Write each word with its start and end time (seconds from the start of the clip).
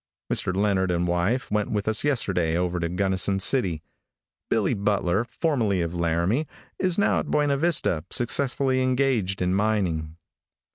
Mr. 0.33 0.55
Leonard 0.57 0.89
and 0.89 1.07
wife 1.07 1.51
went 1.51 1.69
with 1.69 1.87
us 1.87 2.03
yesterday 2.03 2.57
over 2.57 2.79
to 2.79 2.89
Gunnison 2.89 3.39
City. 3.39 3.83
Billy 4.49 4.73
Butler, 4.73 5.25
formerly 5.25 5.83
of 5.83 5.93
Laramie, 5.93 6.47
is 6.79 6.97
now 6.97 7.19
at 7.19 7.29
Buena 7.29 7.55
Vista, 7.57 8.03
successfully 8.09 8.81
engaged 8.81 9.43
in 9.43 9.53
mining. 9.53 10.17